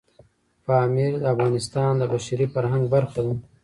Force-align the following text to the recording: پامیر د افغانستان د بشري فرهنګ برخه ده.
پامیر 0.65 1.13
د 1.19 1.23
افغانستان 1.33 1.91
د 1.97 2.03
بشري 2.13 2.45
فرهنګ 2.53 2.83
برخه 2.93 3.21
ده. 3.25 3.33